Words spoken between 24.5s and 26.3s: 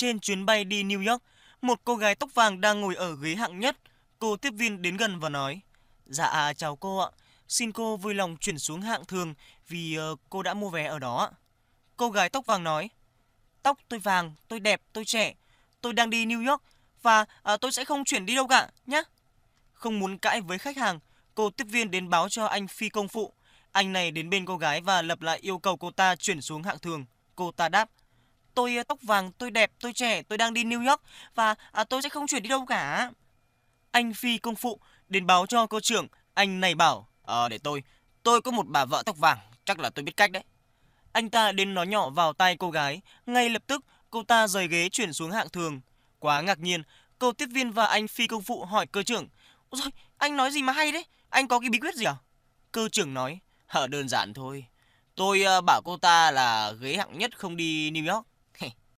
gái và lập lại yêu cầu cô ta